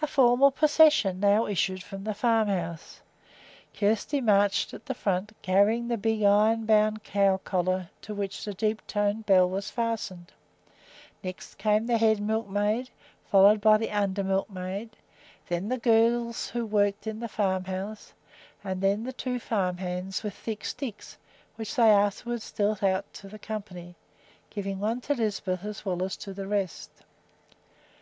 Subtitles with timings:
[0.00, 3.02] A formal procession now issued from the farmhouse.
[3.74, 8.54] Kjersti marched at the front, carrying the big iron bound cow collar to which the
[8.54, 10.32] deep toned bell was fastened;
[11.22, 12.88] next came the head milkmaid,
[13.30, 14.88] followed by the under milkmaid;
[15.48, 18.14] then the girls who worked in the farmhouse;
[18.64, 21.18] and then the two farm hands, with thick sticks,
[21.56, 23.96] which they afterwards dealt out to the company,
[24.48, 26.90] giving one to Lisbeth as well as to the rest.